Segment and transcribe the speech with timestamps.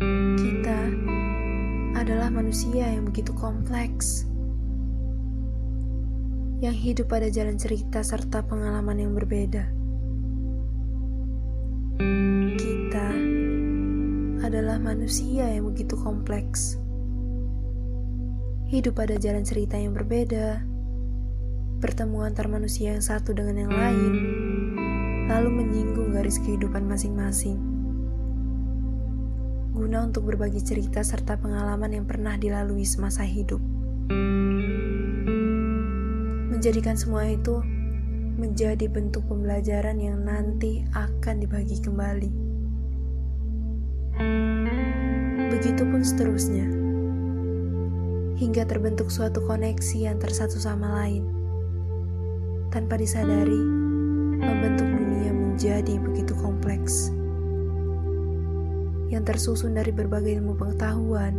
[0.00, 0.80] Kita
[1.92, 4.24] adalah manusia yang begitu kompleks,
[6.64, 9.68] yang hidup pada jalan cerita serta pengalaman yang berbeda.
[12.56, 13.08] Kita
[14.40, 16.80] adalah manusia yang begitu kompleks,
[18.72, 20.64] hidup pada jalan cerita yang berbeda,
[21.84, 24.12] bertemu antar manusia yang satu dengan yang lain,
[25.28, 27.79] lalu menyinggung garis kehidupan masing-masing
[29.70, 33.62] guna untuk berbagi cerita serta pengalaman yang pernah dilalui semasa hidup.
[36.50, 37.62] Menjadikan semua itu
[38.34, 42.30] menjadi bentuk pembelajaran yang nanti akan dibagi kembali.
[45.54, 46.66] Begitupun seterusnya,
[48.42, 51.22] hingga terbentuk suatu koneksi antar satu sama lain.
[52.74, 53.62] Tanpa disadari,
[54.40, 57.14] membentuk dunia menjadi begitu kompleks
[59.10, 61.34] yang tersusun dari berbagai ilmu pengetahuan,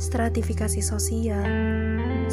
[0.00, 1.44] stratifikasi sosial,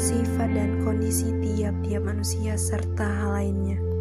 [0.00, 3.91] sifat dan kondisi tiap-tiap manusia, serta hal lainnya.